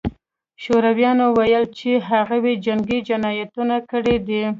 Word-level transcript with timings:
شورویانو 0.63 1.25
ویل 1.37 1.65
چې 1.77 1.89
هغوی 2.09 2.53
جنګي 2.65 2.99
جنایتونه 3.09 3.75
کړي 3.91 4.15
دي 4.27 4.43